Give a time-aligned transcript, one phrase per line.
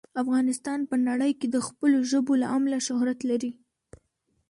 [0.21, 3.51] افغانستان په نړۍ کې د خپلو ژبو له امله شهرت لري.